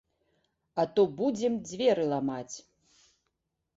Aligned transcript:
А 0.83 0.85
то 0.95 1.05
будзем 1.19 1.59
дзверы 1.67 2.03
ламаць! 2.15 2.55